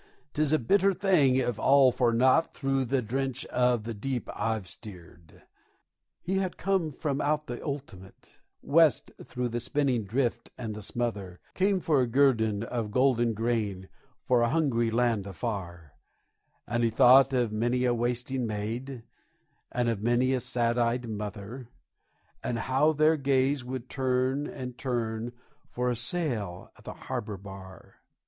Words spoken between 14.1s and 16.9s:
for a hungry land afar; And he